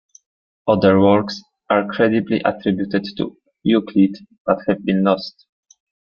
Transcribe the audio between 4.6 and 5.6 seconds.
have been lost.